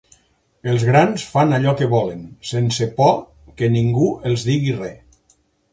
[0.71, 3.15] Els grans fan allò que volen, sense por
[3.61, 5.37] que ningú els digui res.